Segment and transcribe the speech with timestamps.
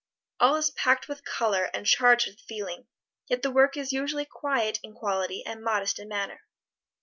[0.39, 2.87] All is packed with color, and charged with feeling,
[3.27, 6.41] yet the work is usually quiet in quality and modest in manner.